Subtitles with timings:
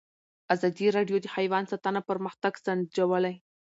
[0.53, 3.35] ازادي راډیو د حیوان ساتنه پرمختګ سنجولی.